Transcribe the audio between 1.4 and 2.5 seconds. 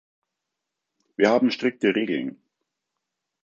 strikte Regeln.